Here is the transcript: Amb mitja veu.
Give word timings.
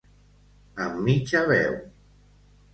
Amb 0.85 0.97
mitja 1.09 1.45
veu. 1.53 1.79